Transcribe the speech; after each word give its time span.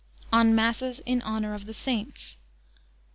On 0.33 0.55
Masses 0.55 0.99
in 1.05 1.21
honour 1.21 1.53
of 1.53 1.67
the 1.67 1.75
Saints. 1.75 2.37